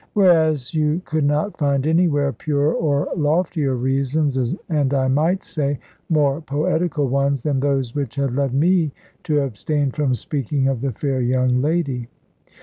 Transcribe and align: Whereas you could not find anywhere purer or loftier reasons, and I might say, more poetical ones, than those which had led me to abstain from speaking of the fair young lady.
Whereas 0.13 0.73
you 0.73 0.99
could 1.05 1.25
not 1.25 1.59
find 1.59 1.85
anywhere 1.85 2.33
purer 2.33 2.73
or 2.73 3.07
loftier 3.15 3.75
reasons, 3.75 4.35
and 4.67 4.93
I 4.95 5.07
might 5.07 5.43
say, 5.43 5.77
more 6.09 6.41
poetical 6.41 7.07
ones, 7.07 7.43
than 7.43 7.59
those 7.59 7.93
which 7.93 8.15
had 8.15 8.33
led 8.33 8.51
me 8.51 8.93
to 9.25 9.41
abstain 9.41 9.91
from 9.91 10.15
speaking 10.15 10.67
of 10.67 10.81
the 10.81 10.91
fair 10.91 11.21
young 11.21 11.61
lady. 11.61 12.07